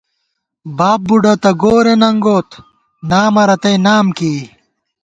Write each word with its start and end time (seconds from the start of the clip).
باب 0.77 0.99
بُوڈہ 1.07 1.33
تہ 1.41 1.51
گورے 1.61 1.93
ننگوت 2.01 2.49
نامہ 3.09 3.43
رتئی 3.49 3.77
نام 3.85 4.05
کېئی 4.17 4.41